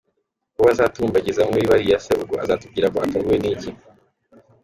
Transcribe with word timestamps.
Uwo 0.57 0.65
bazatumbagiza 0.69 1.41
muri 1.49 1.63
bariya 1.71 1.97
se 2.05 2.11
ubwo 2.21 2.35
azatubwira 2.43 2.87
ko 2.93 2.97
atunguwe 3.05 3.35
n'iki?. 3.39 3.69